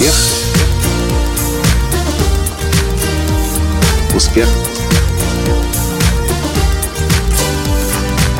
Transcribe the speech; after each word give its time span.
Успех. 0.00 0.14
Успех. 4.16 4.48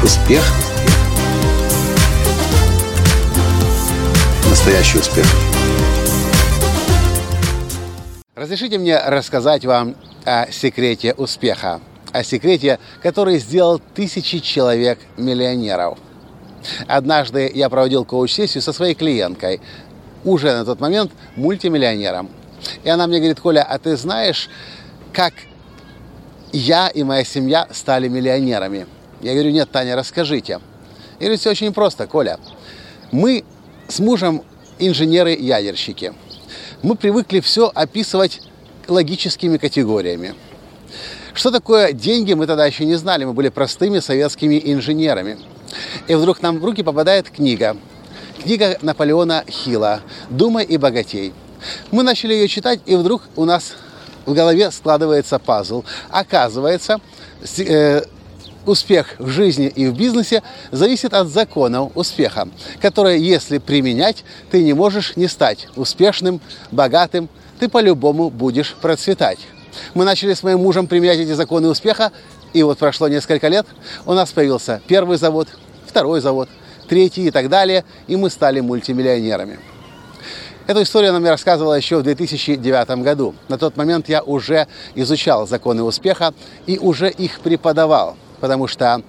Успех. 0.02 0.42
Настоящий 4.48 4.98
успех. 5.00 5.26
Разрешите 8.34 8.78
мне 8.78 8.98
рассказать 8.98 9.66
вам 9.66 9.96
о 10.24 10.50
секрете 10.50 11.12
успеха. 11.12 11.82
О 12.12 12.24
секрете, 12.24 12.78
который 13.02 13.38
сделал 13.38 13.82
тысячи 13.94 14.38
человек 14.38 14.98
миллионеров. 15.18 15.98
Однажды 16.86 17.50
я 17.54 17.68
проводил 17.68 18.04
коуч-сессию 18.06 18.62
со 18.62 18.72
своей 18.72 18.94
клиенткой, 18.94 19.60
уже 20.24 20.52
на 20.52 20.64
тот 20.64 20.80
момент 20.80 21.12
мультимиллионером. 21.36 22.30
И 22.84 22.88
она 22.88 23.06
мне 23.06 23.18
говорит, 23.18 23.40
Коля, 23.40 23.62
а 23.62 23.78
ты 23.78 23.96
знаешь, 23.96 24.48
как 25.12 25.32
я 26.52 26.88
и 26.88 27.02
моя 27.02 27.24
семья 27.24 27.66
стали 27.70 28.08
миллионерами? 28.08 28.86
Я 29.20 29.32
говорю, 29.34 29.50
нет, 29.50 29.70
Таня, 29.70 29.96
расскажите. 29.96 30.60
Я 31.18 31.26
говорю, 31.26 31.38
все 31.38 31.50
очень 31.50 31.72
просто, 31.72 32.06
Коля. 32.06 32.38
Мы 33.12 33.44
с 33.88 33.98
мужем 33.98 34.42
инженеры-ядерщики. 34.78 36.14
Мы 36.82 36.96
привыкли 36.96 37.40
все 37.40 37.70
описывать 37.74 38.40
логическими 38.88 39.58
категориями. 39.58 40.34
Что 41.34 41.50
такое 41.50 41.92
деньги, 41.92 42.32
мы 42.32 42.46
тогда 42.46 42.66
еще 42.66 42.84
не 42.84 42.96
знали. 42.96 43.24
Мы 43.24 43.32
были 43.32 43.50
простыми 43.50 44.00
советскими 44.00 44.60
инженерами. 44.64 45.38
И 46.08 46.14
вдруг 46.14 46.42
нам 46.42 46.58
в 46.58 46.64
руки 46.64 46.82
попадает 46.82 47.30
книга– 47.30 47.76
Книга 48.42 48.78
Наполеона 48.80 49.44
Хилла 49.46 50.00
«Думай 50.30 50.64
и 50.64 50.78
богатей». 50.78 51.34
Мы 51.90 52.02
начали 52.02 52.32
ее 52.32 52.48
читать, 52.48 52.80
и 52.86 52.96
вдруг 52.96 53.22
у 53.36 53.44
нас 53.44 53.74
в 54.24 54.32
голове 54.32 54.70
складывается 54.70 55.38
пазл. 55.38 55.84
Оказывается, 56.08 57.02
э, 57.58 58.02
успех 58.64 59.16
в 59.18 59.28
жизни 59.28 59.66
и 59.66 59.86
в 59.88 59.94
бизнесе 59.94 60.42
зависит 60.70 61.12
от 61.12 61.28
законов 61.28 61.92
успеха, 61.94 62.48
которые, 62.80 63.22
если 63.22 63.58
применять, 63.58 64.24
ты 64.50 64.62
не 64.62 64.72
можешь 64.72 65.16
не 65.16 65.28
стать 65.28 65.68
успешным, 65.76 66.40
богатым, 66.70 67.28
ты 67.58 67.68
по-любому 67.68 68.30
будешь 68.30 68.74
процветать. 68.80 69.38
Мы 69.92 70.06
начали 70.06 70.32
с 70.32 70.42
моим 70.42 70.60
мужем 70.60 70.86
применять 70.86 71.18
эти 71.18 71.32
законы 71.32 71.68
успеха, 71.68 72.10
и 72.54 72.62
вот 72.62 72.78
прошло 72.78 73.06
несколько 73.06 73.48
лет, 73.48 73.66
у 74.06 74.14
нас 74.14 74.30
появился 74.30 74.80
первый 74.86 75.18
завод, 75.18 75.48
второй 75.86 76.22
завод, 76.22 76.48
третий 76.90 77.28
и 77.28 77.30
так 77.30 77.48
далее, 77.48 77.84
и 78.08 78.16
мы 78.16 78.30
стали 78.30 78.58
мультимиллионерами. 78.58 79.60
Эту 80.66 80.82
историю 80.82 81.10
она 81.10 81.20
мне 81.20 81.30
рассказывала 81.30 81.74
еще 81.74 81.98
в 81.98 82.02
2009 82.02 83.02
году. 83.02 83.34
На 83.48 83.58
тот 83.58 83.76
момент 83.76 84.08
я 84.08 84.22
уже 84.22 84.66
изучал 84.96 85.46
законы 85.46 85.84
успеха 85.84 86.34
и 86.66 86.78
уже 86.78 87.08
их 87.08 87.40
преподавал, 87.40 88.16
потому 88.40 88.66
что 88.66 89.02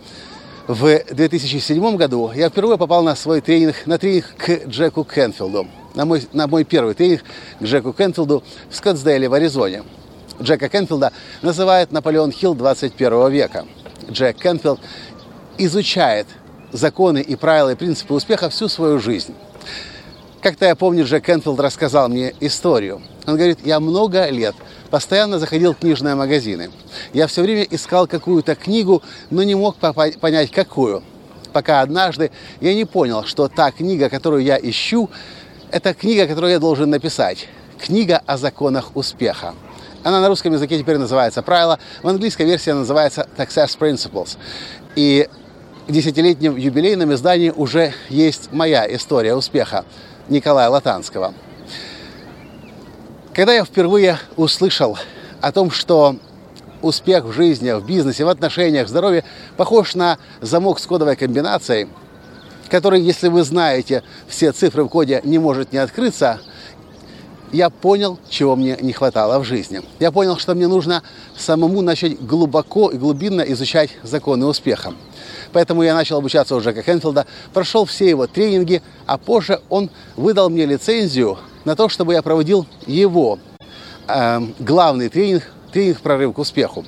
в 0.67 1.01
2007 1.11 1.97
году 1.97 2.31
я 2.35 2.49
впервые 2.49 2.77
попал 2.77 3.01
на 3.01 3.15
свой 3.15 3.41
тренинг, 3.41 3.75
на 3.87 3.97
тренинг 3.97 4.25
к 4.37 4.67
Джеку 4.67 5.03
Кенфилду, 5.03 5.67
на 5.95 6.05
мой, 6.05 6.27
на 6.33 6.45
мой 6.45 6.63
первый 6.63 6.93
тренинг 6.93 7.23
к 7.59 7.63
Джеку 7.63 7.93
Кенфилду 7.93 8.43
в 8.69 8.75
Скоттсдейле 8.75 9.27
в 9.27 9.33
Аризоне. 9.33 9.83
Джека 10.39 10.69
Кенфилда 10.69 11.11
называют 11.41 11.91
Наполеон 11.91 12.31
Хилл 12.31 12.53
21 12.53 13.29
века. 13.31 13.65
Джек 14.09 14.37
Кенфилд 14.37 14.79
изучает 15.57 16.27
законы 16.71 17.19
и 17.21 17.35
правила 17.35 17.71
и 17.71 17.75
принципы 17.75 18.13
успеха 18.13 18.49
всю 18.49 18.67
свою 18.67 18.99
жизнь. 18.99 19.33
Как-то 20.41 20.65
я 20.65 20.75
помню, 20.75 21.05
Джек 21.05 21.25
Кенфилд 21.25 21.59
рассказал 21.59 22.09
мне 22.09 22.33
историю. 22.39 23.01
Он 23.27 23.35
говорит, 23.35 23.59
я 23.63 23.79
много 23.79 24.27
лет 24.29 24.55
постоянно 24.89 25.37
заходил 25.37 25.73
в 25.73 25.77
книжные 25.77 26.15
магазины. 26.15 26.71
Я 27.13 27.27
все 27.27 27.43
время 27.43 27.61
искал 27.63 28.07
какую-то 28.07 28.55
книгу, 28.55 29.03
но 29.29 29.43
не 29.43 29.55
мог 29.55 29.75
понять, 29.75 30.51
какую. 30.51 31.03
Пока 31.53 31.81
однажды 31.81 32.31
я 32.59 32.73
не 32.73 32.85
понял, 32.85 33.23
что 33.23 33.47
та 33.47 33.71
книга, 33.71 34.09
которую 34.09 34.43
я 34.43 34.57
ищу, 34.61 35.09
это 35.69 35.93
книга, 35.93 36.27
которую 36.27 36.51
я 36.51 36.59
должен 36.59 36.89
написать. 36.89 37.47
Книга 37.79 38.21
о 38.25 38.37
законах 38.37 38.95
успеха. 38.95 39.53
Она 40.03 40.19
на 40.19 40.27
русском 40.27 40.53
языке 40.53 40.79
теперь 40.79 40.97
называется 40.97 41.43
«Правила», 41.43 41.77
в 42.01 42.07
английской 42.07 42.43
версии 42.43 42.71
называется 42.71 43.27
«Success 43.37 43.77
Principles». 43.77 44.37
И 44.95 45.29
десятилетнем 45.91 46.55
юбилейном 46.55 47.13
издании 47.13 47.49
уже 47.49 47.93
есть 48.09 48.51
моя 48.51 48.91
история 48.95 49.35
успеха 49.35 49.85
Николая 50.29 50.69
Латанского. 50.69 51.33
Когда 53.33 53.53
я 53.53 53.63
впервые 53.63 54.17
услышал 54.37 54.97
о 55.41 55.51
том, 55.51 55.69
что 55.69 56.15
успех 56.81 57.25
в 57.25 57.31
жизни, 57.31 57.71
в 57.71 57.85
бизнесе, 57.85 58.25
в 58.25 58.29
отношениях, 58.29 58.87
в 58.87 58.89
здоровье 58.89 59.23
похож 59.57 59.95
на 59.95 60.17
замок 60.41 60.79
с 60.79 60.87
кодовой 60.87 61.15
комбинацией, 61.15 61.87
который, 62.69 63.01
если 63.01 63.27
вы 63.27 63.43
знаете 63.43 64.03
все 64.27 64.51
цифры 64.51 64.83
в 64.83 64.87
коде, 64.87 65.21
не 65.23 65.39
может 65.39 65.73
не 65.73 65.77
открыться, 65.77 66.39
я 67.51 67.69
понял, 67.69 68.17
чего 68.29 68.55
мне 68.55 68.77
не 68.81 68.93
хватало 68.93 69.39
в 69.39 69.43
жизни. 69.43 69.81
Я 69.99 70.11
понял, 70.11 70.37
что 70.37 70.55
мне 70.55 70.67
нужно 70.67 71.03
самому 71.37 71.81
начать 71.81 72.19
глубоко 72.19 72.89
и 72.89 72.97
глубинно 72.97 73.41
изучать 73.41 73.91
законы 74.03 74.45
успеха. 74.45 74.93
Поэтому 75.51 75.83
я 75.83 75.93
начал 75.93 76.17
обучаться 76.17 76.55
у 76.55 76.61
Джека 76.61 76.81
Хенфилда, 76.81 77.25
прошел 77.53 77.85
все 77.85 78.09
его 78.09 78.27
тренинги, 78.27 78.81
а 79.05 79.17
позже 79.17 79.61
он 79.69 79.89
выдал 80.15 80.49
мне 80.49 80.65
лицензию 80.65 81.37
на 81.65 81.75
то, 81.75 81.89
чтобы 81.89 82.13
я 82.13 82.21
проводил 82.21 82.65
его 82.87 83.37
э, 84.07 84.39
главный 84.59 85.09
тренинг, 85.09 85.43
тренинг 85.73 85.99
«Прорыв 85.99 86.33
к 86.33 86.39
успеху». 86.39 86.85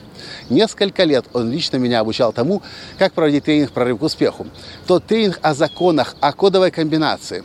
Несколько 0.50 1.04
лет 1.04 1.26
он 1.34 1.52
лично 1.52 1.78
меня 1.78 2.00
обучал 2.00 2.32
тому, 2.32 2.62
как 2.98 3.14
проводить 3.14 3.44
тренинг 3.44 3.72
«Прорыв 3.72 4.00
к 4.00 4.04
успеху». 4.04 4.48
Тот 4.88 5.06
тренинг 5.06 5.40
о 5.42 5.54
законах, 5.54 6.16
о 6.22 6.32
кодовой 6.32 6.72
комбинации. 6.72 7.44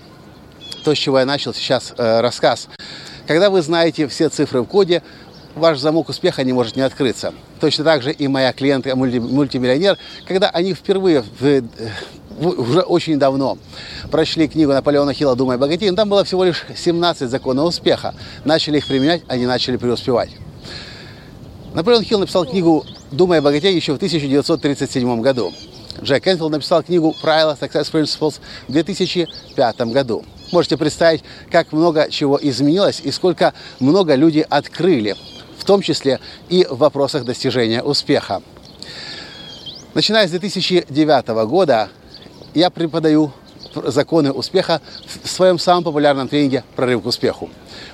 То, 0.85 0.95
с 0.95 0.99
чего 0.99 1.19
я 1.19 1.27
начал 1.27 1.55
сейчас 1.55 1.93
э, 1.97 2.21
рассказ. 2.21 2.69
Когда 3.27 3.51
вы 3.51 3.63
знаете 3.63 4.09
все 4.09 4.29
цифры 4.29 4.63
в 4.63 4.67
коде, 4.67 5.03
ваш 5.55 5.79
замок 5.79 6.09
успеха 6.09 6.45
не 6.45 6.53
может 6.53 6.77
не 6.77 6.83
открыться. 6.83 7.35
Точно 7.61 7.85
так 7.85 8.03
же 8.03 8.13
и 8.13 8.29
моя 8.29 8.53
клиентка 8.53 8.95
мульти, 8.97 9.19
мультимиллионер, 9.19 9.99
когда 10.27 10.49
они 10.51 10.75
впервые 10.75 11.23
в, 11.23 11.63
в, 12.41 12.61
уже 12.61 12.81
очень 12.81 13.19
давно 13.19 13.59
прочли 14.11 14.49
книгу 14.49 14.73
Наполеона 14.73 15.13
Хилла 15.13 15.35
«Думай 15.35 15.59
богатей», 15.59 15.91
там 15.95 16.09
было 16.09 16.25
всего 16.25 16.45
лишь 16.45 16.65
17 16.75 17.29
законов 17.29 17.69
успеха. 17.69 18.15
Начали 18.45 18.79
их 18.79 18.87
применять, 18.87 19.23
они 19.29 19.47
начали 19.47 19.77
преуспевать. 19.77 20.31
Наполеон 21.75 22.05
Хилл 22.05 22.21
написал 22.21 22.47
книгу 22.47 22.87
«Думай 23.11 23.41
богатей» 23.41 23.75
еще 23.75 23.93
в 23.93 23.97
1937 23.97 25.21
году. 25.21 25.53
Джек 26.03 26.25
Кенфилд 26.25 26.53
написал 26.53 26.83
книгу 26.83 27.15
«Правила 27.21 27.59
Success 27.61 27.91
Principles» 27.93 28.37
в 28.69 28.73
2005 28.73 29.81
году. 29.93 30.25
Можете 30.53 30.77
представить, 30.77 31.23
как 31.51 31.73
много 31.73 32.11
чего 32.11 32.39
изменилось 32.41 33.01
и 33.05 33.11
сколько 33.11 33.55
много 33.81 34.15
люди 34.15 34.47
открыли 34.49 35.17
том 35.69 35.83
числе 35.83 36.19
и 36.49 36.65
в 36.65 36.79
вопросах 36.79 37.27
достижения 37.27 37.83
успеха. 37.83 38.43
Начиная 39.93 40.27
с 40.27 40.31
2009 40.31 41.29
года 41.47 41.91
я 42.55 42.71
преподаю 42.71 43.33
законы 43.87 44.33
успеха 44.33 44.81
в 45.23 45.29
своем 45.29 45.59
самом 45.59 45.85
популярном 45.85 46.29
тренинге 46.29 46.65
«Прорыв 46.77 47.03
к 47.03 47.07
успеху». 47.07 47.51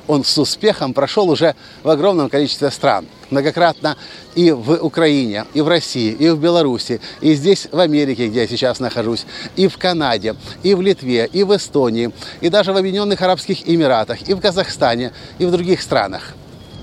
Он 0.07 0.25
с 0.25 0.37
успехом 0.39 0.93
прошел 0.93 1.31
уже 1.31 1.55
в 1.83 1.89
огромном 1.89 2.29
количестве 2.29 2.71
стран. 2.71 3.07
Многократно 3.31 3.97
и 4.35 4.51
в 4.51 4.73
Украине, 4.85 5.47
и 5.55 5.61
в 5.61 5.69
России, 5.69 6.13
и 6.13 6.29
в 6.29 6.39
Беларуси, 6.39 7.01
и 7.21 7.35
здесь, 7.35 7.69
в 7.71 7.79
Америке, 7.79 8.29
где 8.29 8.43
я 8.43 8.47
сейчас 8.49 8.81
нахожусь, 8.81 9.25
и 9.57 9.67
в 9.67 9.79
Канаде, 9.79 10.37
и 10.63 10.75
в 10.75 10.83
Литве, 10.83 11.29
и 11.33 11.43
в 11.43 11.57
Эстонии, 11.57 12.13
и 12.41 12.49
даже 12.49 12.73
в 12.73 12.77
Объединенных 12.77 13.21
Арабских 13.23 13.69
Эмиратах, 13.69 14.29
и 14.29 14.35
в 14.35 14.41
Казахстане, 14.41 15.13
и 15.39 15.47
в 15.47 15.51
других 15.51 15.81
странах. 15.81 16.35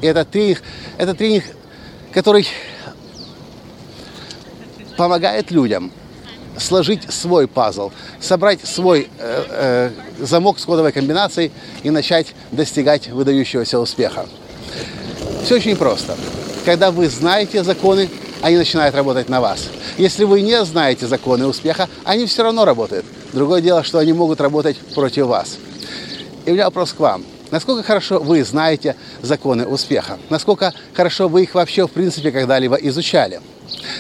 И 0.02 0.08
этот 0.08 0.30
тренинг, 0.32 0.64
это 0.98 1.14
тренинг, 1.14 1.46
который 2.12 2.48
помогает 4.98 5.52
людям 5.52 5.92
сложить 6.58 7.12
свой 7.12 7.48
пазл, 7.48 7.92
собрать 8.20 8.60
свой 8.66 9.10
э, 9.20 9.92
э, 10.20 10.26
замок 10.26 10.60
с 10.60 10.66
кодовой 10.66 10.92
комбинацией 10.92 11.52
и 11.84 11.90
начать 11.90 12.34
достигать 12.52 13.08
выдающегося 13.08 13.80
успеха. 13.80 14.26
Все 15.44 15.56
очень 15.56 15.76
просто. 15.76 16.16
Когда 16.66 16.92
вы 16.92 17.10
знаете 17.10 17.64
законы, 17.64 18.10
они 18.42 18.58
начинают 18.58 18.96
работать 18.96 19.30
на 19.30 19.42
вас. 19.42 19.70
Если 19.98 20.24
вы 20.24 20.42
не 20.42 20.64
знаете 20.66 21.08
законы 21.08 21.46
успеха, 21.48 21.90
они 22.04 22.26
все 22.26 22.44
равно 22.44 22.66
работают. 22.66 23.06
Другое 23.34 23.62
дело, 23.62 23.84
что 23.84 24.00
они 24.00 24.14
могут 24.14 24.42
работать 24.42 24.78
против 24.94 25.28
вас. 25.28 25.58
И 26.46 26.52
у 26.52 26.54
меня 26.54 26.66
вопрос 26.66 26.94
к 26.94 27.00
вам. 27.00 27.24
Насколько 27.52 27.84
хорошо 27.84 28.20
вы 28.20 28.44
знаете 28.44 28.96
законы 29.22 29.66
успеха? 29.66 30.18
Насколько 30.30 30.74
хорошо 30.94 31.28
вы 31.28 31.44
их 31.44 31.54
вообще, 31.54 31.86
в 31.86 31.92
принципе, 31.92 32.32
когда-либо 32.32 32.76
изучали? 32.76 33.42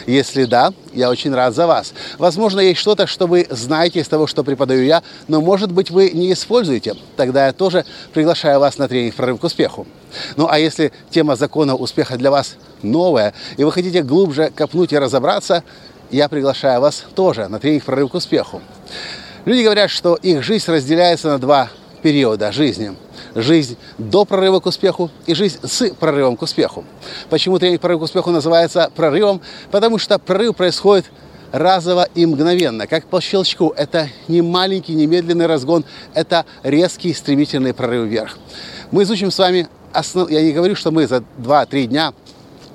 Если 0.08 0.46
да, 0.46 0.74
я 0.94 1.10
очень 1.10 1.34
рад 1.34 1.56
за 1.56 1.68
вас. 1.68 1.94
Возможно, 2.18 2.60
есть 2.60 2.80
что-то, 2.80 3.08
что 3.08 3.28
вы 3.28 3.48
знаете 3.50 4.00
из 4.00 4.08
того, 4.08 4.28
что 4.28 4.44
преподаю 4.44 4.84
я, 4.84 5.04
но, 5.28 5.42
может 5.42 5.72
быть, 5.72 5.92
вы 5.92 6.12
не 6.12 6.34
используете. 6.34 6.96
Тогда 7.16 7.48
я 7.48 7.54
тоже 7.54 7.86
приглашаю 8.14 8.60
вас 8.60 8.78
на 8.78 8.88
тренинг 8.88 9.16
«Прорыв 9.16 9.40
к 9.40 9.44
успеху». 9.44 9.88
Ну, 10.36 10.48
а 10.50 10.60
если 10.60 10.92
тема 11.10 11.36
закона 11.36 11.76
успеха 11.76 12.18
для 12.18 12.32
вас 12.32 12.56
новая, 12.82 13.34
и 13.58 13.64
вы 13.64 13.72
хотите 13.72 14.04
глубже 14.04 14.52
копнуть 14.56 14.94
и 14.94 14.98
разобраться, 15.00 15.64
я 16.10 16.28
приглашаю 16.28 16.82
вас 16.82 17.06
тоже 17.16 17.48
на 17.48 17.60
тренинг 17.60 17.84
«Прорыв 17.84 18.12
к 18.12 18.16
успеху». 18.16 18.62
Люди 19.46 19.64
говорят, 19.64 19.90
что 19.90 20.16
их 20.16 20.44
жизнь 20.44 20.70
разделяется 20.72 21.30
на 21.30 21.40
два 21.40 21.70
периода 22.01 22.51
жизни. 22.51 22.95
Жизнь 23.36 23.77
до 23.98 24.25
прорыва 24.25 24.59
к 24.59 24.65
успеху 24.65 25.09
и 25.25 25.33
жизнь 25.33 25.59
с 25.63 25.89
прорывом 25.92 26.36
к 26.36 26.42
успеху. 26.42 26.83
Почему 27.30 27.59
тренинг 27.59 27.81
«Прорыв 27.81 28.00
к 28.00 28.03
успеху» 28.03 28.31
называется 28.31 28.92
прорывом? 28.95 29.42
Потому 29.71 29.98
что 29.98 30.19
прорыв 30.19 30.56
происходит 30.56 31.06
разово 31.51 32.07
и 32.15 32.25
мгновенно, 32.25 32.88
как 32.88 33.06
по 33.06 33.21
щелчку. 33.21 33.74
Это 33.75 34.09
не 34.27 34.42
маленький, 34.42 34.94
немедленный 34.94 35.45
разгон, 35.45 35.86
это 36.13 36.45
резкий, 36.63 37.13
стремительный 37.13 37.74
прорыв 37.74 38.07
вверх. 38.07 38.38
Мы 38.92 39.03
изучим 39.03 39.31
с 39.31 39.38
вами, 39.38 39.68
основ... 39.94 40.30
я 40.30 40.42
не 40.42 40.51
говорю, 40.51 40.75
что 40.75 40.92
мы 40.92 41.07
за 41.07 41.24
2-3 41.38 41.86
дня 41.86 42.13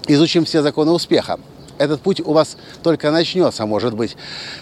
изучим 0.06 0.44
все 0.44 0.62
законы 0.62 0.93
успеха. 0.93 1.38
Этот 1.78 2.00
путь 2.00 2.20
у 2.20 2.32
вас 2.32 2.56
только 2.82 3.11
начнется, 3.11 3.67
может 3.67 3.94
быть. 3.94 4.17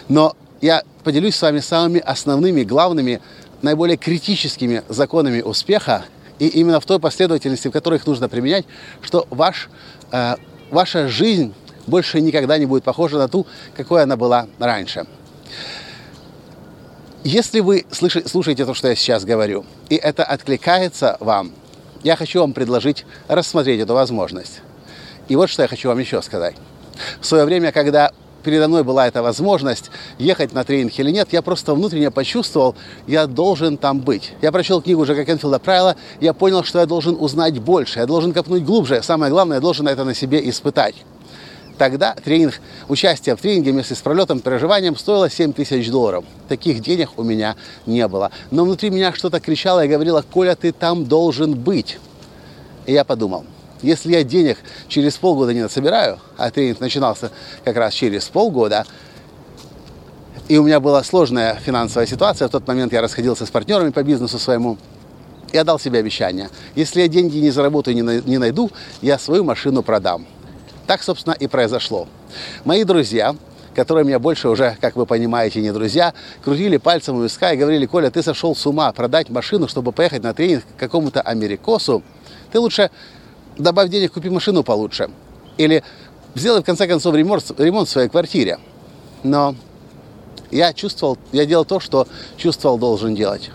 Но 0.09 0.35
я 0.61 0.83
поделюсь 1.03 1.35
с 1.35 1.41
вами 1.41 1.59
самыми 1.59 1.99
основными, 1.99 2.63
главными, 2.63 3.21
наиболее 3.65 3.97
критическими 3.97 4.83
законами 4.87 5.41
успеха, 5.41 6.05
и 6.39 6.47
именно 6.47 6.79
в 6.79 6.85
той 6.85 6.99
последовательности, 6.99 7.67
в 7.67 7.71
которой 7.71 7.95
их 7.95 8.05
нужно 8.05 8.29
применять, 8.29 8.65
что 9.01 9.27
ваш, 9.29 9.69
э, 10.11 10.35
ваша 10.69 11.07
жизнь 11.07 11.53
больше 11.87 12.21
никогда 12.21 12.57
не 12.57 12.65
будет 12.65 12.83
похожа 12.83 13.17
на 13.17 13.27
ту, 13.27 13.45
какой 13.75 14.03
она 14.03 14.15
была 14.17 14.47
раньше. 14.59 15.05
Если 17.23 17.59
вы 17.59 17.85
слушаете 17.91 18.65
то, 18.65 18.75
что 18.75 18.87
я 18.87 18.95
сейчас 18.95 19.25
говорю, 19.25 19.65
и 19.89 19.95
это 19.95 20.23
откликается 20.23 21.17
вам, 21.19 21.51
я 22.03 22.15
хочу 22.15 22.41
вам 22.41 22.53
предложить 22.53 23.03
рассмотреть 23.27 23.81
эту 23.81 23.95
возможность. 23.95 24.61
И 25.27 25.35
вот 25.35 25.49
что 25.49 25.63
я 25.63 25.67
хочу 25.67 25.89
вам 25.89 25.97
еще 25.97 26.21
сказать. 26.21 26.55
В 27.19 27.25
свое 27.25 27.45
время, 27.45 27.71
когда 27.71 28.11
передо 28.45 28.67
мной 28.67 28.83
была 28.83 29.07
эта 29.07 29.23
возможность 29.23 29.89
ехать 30.19 30.53
на 30.53 30.63
тренинг 30.63 30.97
или 30.97 31.09
нет, 31.09 31.29
я 31.31 31.41
просто 31.41 31.73
внутренне 31.73 32.11
почувствовал, 32.11 32.75
я 33.07 33.25
должен 33.25 33.77
там 33.77 33.99
быть. 33.99 34.33
Я 34.41 34.51
прочел 34.51 34.81
книгу 34.81 35.03
Джека 35.03 35.25
Кенфилда 35.25 35.59
«Правила», 35.59 35.95
я 36.21 36.33
понял, 36.33 36.63
что 36.63 36.79
я 36.79 36.85
должен 36.85 37.17
узнать 37.19 37.59
больше, 37.59 37.99
я 37.99 38.05
должен 38.05 38.33
копнуть 38.33 38.63
глубже, 38.63 39.01
самое 39.01 39.31
главное, 39.31 39.57
я 39.57 39.61
должен 39.61 39.87
это 39.87 40.05
на 40.05 40.13
себе 40.13 40.47
испытать. 40.47 40.95
Тогда 41.79 42.15
тренинг, 42.23 42.61
участие 42.87 43.35
в 43.35 43.41
тренинге 43.41 43.71
вместе 43.71 43.95
с 43.95 43.99
пролетом, 43.99 44.39
проживанием 44.39 44.95
стоило 44.95 45.29
7 45.29 45.51
тысяч 45.51 45.89
долларов. 45.89 46.23
Таких 46.47 46.79
денег 46.79 47.09
у 47.17 47.23
меня 47.23 47.55
не 47.85 48.07
было. 48.07 48.31
Но 48.51 48.63
внутри 48.63 48.91
меня 48.91 49.11
что-то 49.11 49.41
кричало 49.41 49.83
и 49.83 49.89
говорило, 49.89 50.23
Коля, 50.31 50.55
ты 50.55 50.71
там 50.71 51.05
должен 51.05 51.53
быть. 51.53 51.97
И 52.85 52.93
я 52.93 53.03
подумал, 53.03 53.43
если 53.81 54.11
я 54.11 54.23
денег 54.23 54.57
через 54.87 55.17
полгода 55.17 55.53
не 55.53 55.61
насобираю, 55.61 56.19
а 56.37 56.49
тренинг 56.51 56.79
начинался 56.79 57.31
как 57.63 57.75
раз 57.75 57.93
через 57.93 58.25
полгода, 58.25 58.85
и 60.47 60.57
у 60.57 60.63
меня 60.63 60.79
была 60.79 61.03
сложная 61.03 61.55
финансовая 61.55 62.05
ситуация, 62.05 62.47
в 62.47 62.51
тот 62.51 62.67
момент 62.67 62.93
я 62.93 63.01
расходился 63.01 63.45
с 63.45 63.49
партнерами 63.49 63.89
по 63.89 64.03
бизнесу 64.03 64.39
своему, 64.39 64.77
я 65.53 65.63
дал 65.63 65.79
себе 65.79 65.99
обещание, 65.99 66.49
если 66.75 67.01
я 67.01 67.07
деньги 67.07 67.37
не 67.37 67.51
заработаю, 67.51 67.95
не 67.95 68.37
найду, 68.37 68.71
я 69.01 69.17
свою 69.17 69.43
машину 69.43 69.83
продам. 69.83 70.25
Так, 70.87 71.01
собственно, 71.01 71.33
и 71.33 71.47
произошло. 71.47 72.07
Мои 72.63 72.83
друзья, 72.83 73.35
которые 73.73 74.05
меня 74.05 74.19
больше 74.19 74.49
уже, 74.49 74.77
как 74.79 74.95
вы 74.95 75.05
понимаете, 75.05 75.61
не 75.61 75.71
друзья, 75.71 76.13
крутили 76.43 76.77
пальцем 76.77 77.17
у 77.17 77.23
виска 77.23 77.53
и 77.53 77.57
говорили, 77.57 77.87
Коля, 77.87 78.11
ты 78.11 78.21
сошел 78.21 78.55
с 78.55 78.65
ума 78.67 78.91
продать 78.91 79.29
машину, 79.29 79.67
чтобы 79.67 79.91
поехать 79.91 80.21
на 80.21 80.33
тренинг 80.33 80.63
к 80.63 80.79
какому-то 80.79 81.21
америкосу. 81.21 82.03
Ты 82.51 82.59
лучше 82.59 82.91
добавь 83.57 83.89
денег, 83.89 84.13
купи 84.13 84.29
машину 84.29 84.63
получше. 84.63 85.09
Или 85.57 85.83
сделай, 86.35 86.61
в 86.61 86.65
конце 86.65 86.87
концов, 86.87 87.15
ремонт, 87.15 87.51
ремонт 87.57 87.87
в 87.87 87.91
своей 87.91 88.09
квартире. 88.09 88.59
Но 89.23 89.55
я 90.51 90.73
чувствовал, 90.73 91.17
я 91.31 91.45
делал 91.45 91.65
то, 91.65 91.79
что 91.79 92.07
чувствовал 92.37 92.77
должен 92.77 93.15
делать. 93.15 93.51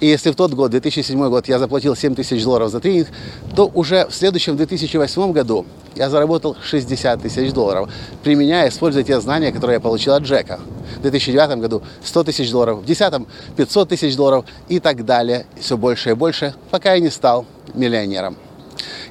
И 0.00 0.06
если 0.06 0.30
в 0.30 0.36
тот 0.36 0.52
год, 0.52 0.70
2007 0.70 1.28
год, 1.28 1.48
я 1.48 1.58
заплатил 1.58 1.96
7 1.96 2.14
тысяч 2.14 2.44
долларов 2.44 2.70
за 2.70 2.80
тренинг, 2.80 3.08
то 3.54 3.70
уже 3.74 4.06
в 4.06 4.14
следующем 4.14 4.56
2008 4.56 5.32
году 5.32 5.66
я 5.96 6.10
заработал 6.10 6.56
60 6.62 7.22
тысяч 7.22 7.52
долларов, 7.52 7.90
применяя, 8.22 8.68
используя 8.68 9.02
те 9.02 9.20
знания, 9.20 9.52
которые 9.52 9.76
я 9.76 9.80
получил 9.80 10.12
от 10.14 10.22
Джека. 10.22 10.60
В 10.98 11.02
2009 11.02 11.58
году 11.58 11.82
100 12.04 12.24
тысяч 12.24 12.50
долларов, 12.50 12.78
в 12.78 12.86
2010 12.86 13.26
500 13.56 13.88
тысяч 13.88 14.16
долларов 14.16 14.44
и 14.68 14.78
так 14.78 15.04
далее, 15.04 15.46
все 15.58 15.76
больше 15.76 16.10
и 16.10 16.14
больше, 16.14 16.54
пока 16.70 16.94
я 16.94 17.00
не 17.00 17.10
стал 17.10 17.44
миллионером. 17.74 18.36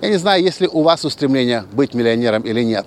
Я 0.02 0.10
не 0.10 0.18
знаю, 0.18 0.44
есть 0.44 0.62
ли 0.62 0.68
у 0.68 0.82
вас 0.82 1.06
устремление 1.06 1.64
быть 1.72 1.94
миллионером 1.94 2.44
или 2.44 2.64
нет. 2.64 2.86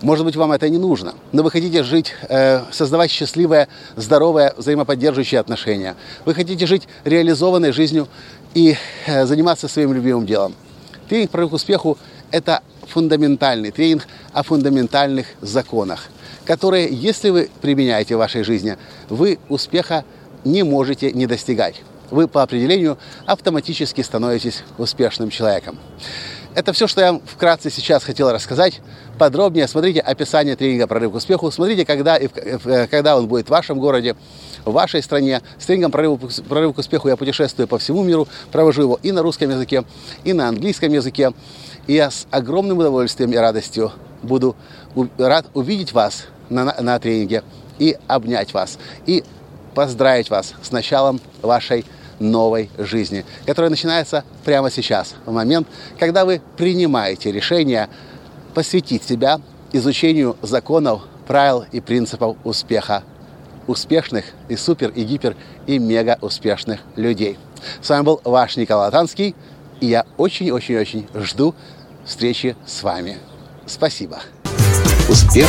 Может 0.00 0.24
быть, 0.24 0.36
вам 0.36 0.52
это 0.52 0.68
не 0.68 0.78
нужно, 0.78 1.14
но 1.32 1.42
вы 1.42 1.50
хотите 1.50 1.82
жить, 1.82 2.14
э, 2.28 2.60
создавать 2.72 3.10
счастливое, 3.10 3.68
здоровое, 3.96 4.52
взаимоподдерживающее 4.56 5.40
отношения. 5.40 5.96
Вы 6.24 6.34
хотите 6.34 6.66
жить 6.66 6.88
реализованной 7.04 7.72
жизнью 7.72 8.08
и 8.54 8.76
э, 9.06 9.26
заниматься 9.26 9.68
своим 9.68 9.92
любимым 9.92 10.26
делом. 10.26 10.54
Тренинг 11.08 11.30
«Прорыв 11.30 11.52
успеху»– 11.52 11.96
это 12.30 12.62
фундаментальный 12.86 13.70
тренинг 13.70 14.06
о 14.32 14.42
фундаментальных 14.42 15.26
законах, 15.40 16.08
которые, 16.44 16.88
если 16.90 17.30
вы 17.30 17.50
применяете 17.60 18.16
в 18.16 18.18
вашей 18.18 18.42
жизни, 18.42 18.76
вы 19.08 19.38
успеха 19.48 20.04
не 20.44 20.62
можете 20.62 21.12
не 21.12 21.26
достигать 21.26 21.82
вы 22.10 22.28
по 22.28 22.42
определению 22.42 22.98
автоматически 23.26 24.00
становитесь 24.00 24.62
успешным 24.78 25.30
человеком. 25.30 25.78
Это 26.54 26.72
все, 26.72 26.86
что 26.86 27.00
я 27.00 27.20
вкратце 27.26 27.68
сейчас 27.68 28.04
хотел 28.04 28.30
рассказать. 28.30 28.80
Подробнее 29.18 29.66
смотрите 29.66 29.98
описание 29.98 30.54
тренинга 30.54 30.86
«Прорыв 30.86 31.10
к 31.10 31.16
успеху». 31.16 31.50
Смотрите, 31.50 31.84
когда, 31.84 32.16
и 32.16 32.28
э, 32.32 32.86
когда 32.86 33.16
он 33.16 33.26
будет 33.26 33.48
в 33.48 33.50
вашем 33.50 33.80
городе, 33.80 34.14
в 34.64 34.72
вашей 34.72 35.02
стране. 35.02 35.42
С 35.58 35.66
тренингом 35.66 35.90
«Прорыв, 35.90 36.20
«Прорыв 36.48 36.76
к 36.76 36.78
успеху» 36.78 37.08
я 37.08 37.16
путешествую 37.16 37.66
по 37.66 37.78
всему 37.78 38.04
миру, 38.04 38.28
провожу 38.52 38.82
его 38.82 39.00
и 39.02 39.10
на 39.10 39.22
русском 39.22 39.50
языке, 39.50 39.84
и 40.22 40.32
на 40.32 40.48
английском 40.48 40.92
языке. 40.92 41.32
И 41.88 41.94
я 41.94 42.12
с 42.12 42.26
огромным 42.30 42.78
удовольствием 42.78 43.32
и 43.32 43.36
радостью 43.36 43.90
буду 44.22 44.54
рад 45.18 45.46
увидеть 45.54 45.92
вас 45.92 46.26
на, 46.48 46.64
на 46.80 46.98
тренинге 47.00 47.42
и 47.78 47.96
обнять 48.06 48.54
вас, 48.54 48.78
и 49.06 49.24
поздравить 49.74 50.30
вас 50.30 50.54
с 50.62 50.70
началом 50.70 51.20
вашей 51.42 51.84
новой 52.18 52.70
жизни, 52.78 53.24
которая 53.46 53.70
начинается 53.70 54.24
прямо 54.44 54.70
сейчас, 54.70 55.14
в 55.26 55.32
момент, 55.32 55.66
когда 55.98 56.24
вы 56.24 56.40
принимаете 56.56 57.32
решение 57.32 57.88
посвятить 58.54 59.02
себя 59.02 59.40
изучению 59.72 60.36
законов, 60.42 61.02
правил 61.26 61.64
и 61.72 61.80
принципов 61.80 62.36
успеха 62.44 63.02
успешных 63.66 64.26
и 64.48 64.56
супер, 64.56 64.90
и 64.90 65.04
гипер, 65.04 65.36
и 65.66 65.78
мега 65.78 66.18
успешных 66.20 66.80
людей. 66.96 67.38
С 67.80 67.88
вами 67.88 68.02
был 68.04 68.20
ваш 68.24 68.56
Николай 68.56 68.90
Танский, 68.90 69.34
и 69.80 69.86
я 69.86 70.04
очень-очень-очень 70.16 71.08
жду 71.14 71.54
встречи 72.04 72.56
с 72.66 72.82
вами. 72.82 73.18
Спасибо. 73.66 74.20
Успех. 75.08 75.48